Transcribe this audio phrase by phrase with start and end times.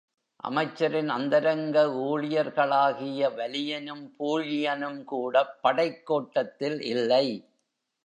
[0.39, 7.27] அமைச்சரின் அந்தரங்க ஊழியர்களாகிய வலியனும் பூழியனும் கூடப் படைக்கோட்டத்தில் இல்லை.